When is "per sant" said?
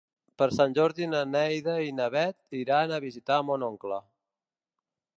0.41-0.71